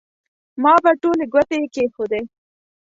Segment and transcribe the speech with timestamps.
[0.63, 2.21] ما به ټولې ګوتې کېښودې.